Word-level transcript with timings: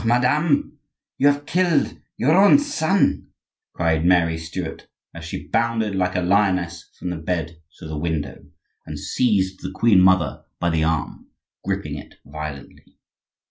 madame, 0.03 0.79
you 1.19 1.27
have 1.27 1.45
killed 1.45 1.95
your 2.17 2.35
own 2.35 2.57
son," 2.57 3.27
cried 3.75 4.03
Mary 4.03 4.35
Stuart 4.35 4.87
as 5.13 5.23
she 5.23 5.47
bounded 5.49 5.93
like 5.93 6.15
a 6.15 6.21
lioness 6.21 6.89
from 6.97 7.11
the 7.11 7.17
bed 7.17 7.61
to 7.77 7.85
the 7.85 7.95
window 7.99 8.43
and 8.87 8.97
seized 8.97 9.61
the 9.61 9.69
queen 9.69 10.01
mother 10.01 10.43
by 10.59 10.71
the 10.71 10.83
arm, 10.83 11.27
gripping 11.63 11.93
it 11.97 12.15
violently. 12.25 12.97